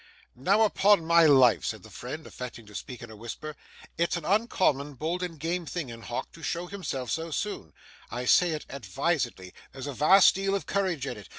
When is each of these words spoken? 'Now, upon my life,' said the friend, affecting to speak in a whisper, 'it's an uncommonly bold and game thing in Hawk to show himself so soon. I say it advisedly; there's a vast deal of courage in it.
'Now, 0.33 0.63
upon 0.63 1.05
my 1.05 1.27
life,' 1.27 1.63
said 1.63 1.83
the 1.83 1.91
friend, 1.91 2.25
affecting 2.25 2.65
to 2.65 2.73
speak 2.73 3.03
in 3.03 3.11
a 3.11 3.15
whisper, 3.15 3.55
'it's 3.99 4.17
an 4.17 4.25
uncommonly 4.25 4.95
bold 4.95 5.21
and 5.21 5.39
game 5.39 5.67
thing 5.67 5.89
in 5.89 6.01
Hawk 6.01 6.31
to 6.31 6.41
show 6.41 6.65
himself 6.65 7.11
so 7.11 7.29
soon. 7.29 7.71
I 8.09 8.25
say 8.25 8.53
it 8.53 8.65
advisedly; 8.67 9.53
there's 9.73 9.85
a 9.85 9.93
vast 9.93 10.33
deal 10.33 10.55
of 10.55 10.65
courage 10.65 11.05
in 11.05 11.17
it. 11.17 11.29